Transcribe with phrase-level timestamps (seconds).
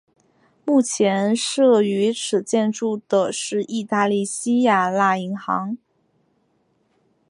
[0.65, 5.77] 目前设于此建筑的是意大利西雅那银行。